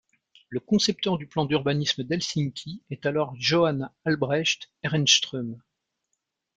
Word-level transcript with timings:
Le 0.49 0.59
concepteur 0.59 1.19
du 1.19 1.27
plan 1.27 1.45
d'urbanisme 1.45 2.03
d’Helsinki 2.03 2.81
est 2.89 3.05
alors 3.05 3.35
Johan 3.37 3.93
Albrecht 4.03 4.71
Ehrenström. 4.81 5.61